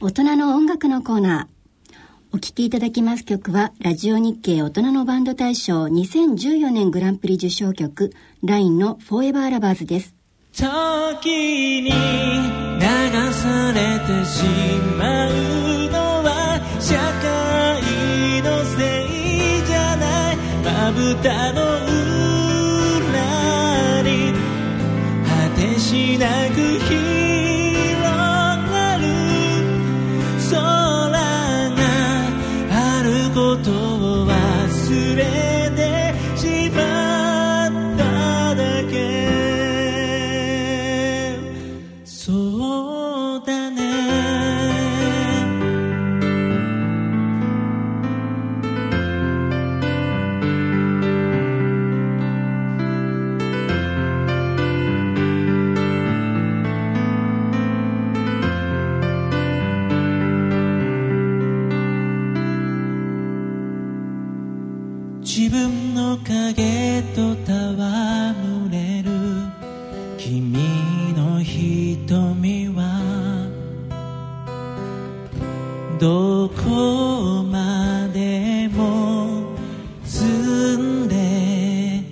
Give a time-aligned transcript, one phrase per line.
[0.00, 1.96] 大人の音楽のコーナー。
[2.30, 8.12] お聴きいただきます曲は、ラジオ日経大人のバンド大賞2014年グランプリ受賞曲、
[8.44, 10.14] ラインの Forever Lovers です。
[10.52, 14.44] 時に流されてし
[14.96, 15.32] まう
[15.90, 21.60] のは社会のせいじゃないまぶたの
[23.02, 24.32] 裏に
[25.26, 25.30] 果
[25.60, 27.27] てしなく広
[75.98, 79.42] どこまでも
[80.04, 82.04] 住んで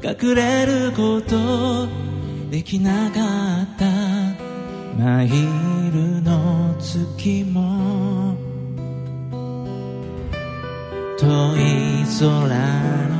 [0.00, 1.88] 隠れること
[2.50, 3.20] できなか
[3.62, 3.84] った
[4.96, 8.36] マイルの月も
[11.18, 11.26] 遠
[11.56, 13.13] い空の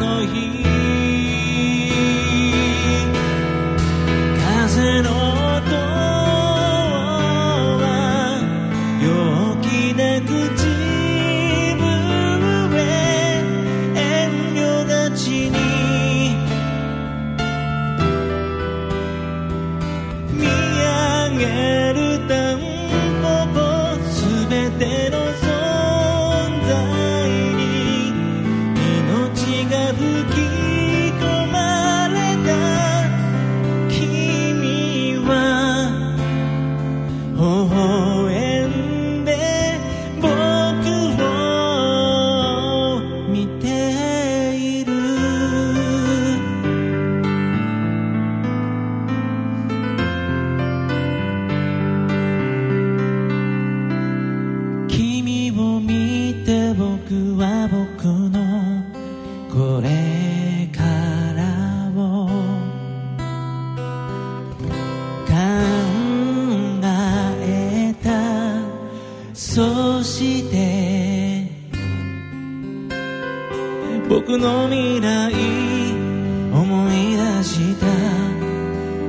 [0.00, 0.69] の日
[69.40, 71.46] そして
[74.06, 75.32] 僕の未来
[76.52, 77.86] 思い出した。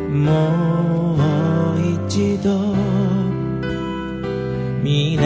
[0.09, 1.16] も
[1.75, 2.74] う一度
[4.84, 5.22] 未来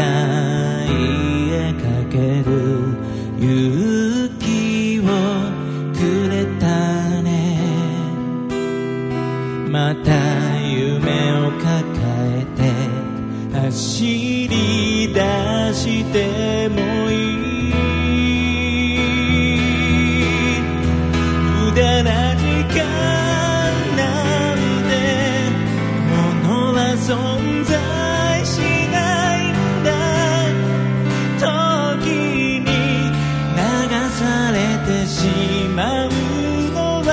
[1.54, 2.50] へかける
[3.40, 3.95] 勇気
[21.76, 22.78] だ時間
[23.98, 24.02] な
[24.56, 24.94] んで
[26.10, 26.16] も
[26.48, 27.10] のは存
[27.66, 27.74] 在
[28.46, 28.60] し
[28.92, 28.96] な
[29.36, 29.54] いん
[29.84, 29.88] だ。
[31.38, 31.44] 時
[32.62, 32.70] に
[33.52, 33.60] 流
[34.16, 34.22] さ
[34.54, 34.56] れ
[34.88, 35.28] てし
[35.76, 36.08] まう
[36.72, 37.12] のは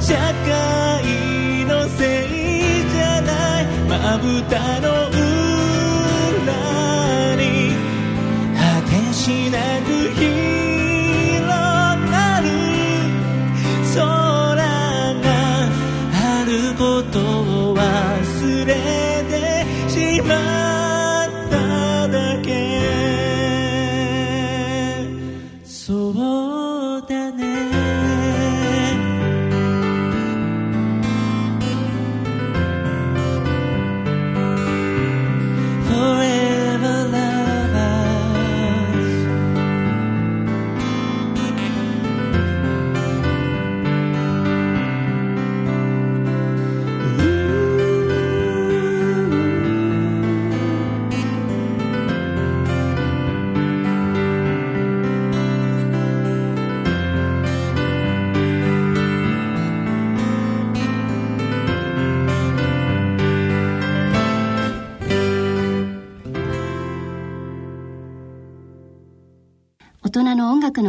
[0.00, 0.14] 社
[0.46, 3.66] 会のせいじゃない。
[3.88, 5.03] まぶたの
[21.54, 23.03] ただけ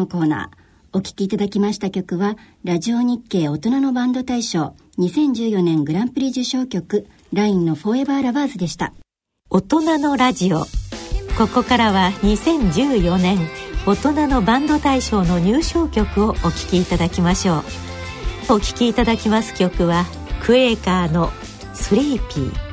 [0.08, 0.66] コーナー。
[0.98, 8.94] お聴きいただきました曲は、ラジオ日経大人のバンド大賞2014年グランプリ受賞曲、ラインのフォーエバーラバーズでした。
[9.50, 10.60] 大人のラジオ。
[11.38, 13.38] ここからは2014年
[13.86, 17.64] 大人のバンド大賞の入賞曲をお聴きいただきましょう。
[18.56, 20.06] お聴きいただきます曲は、
[20.42, 21.30] クエーカーの
[21.74, 22.65] スリーピー。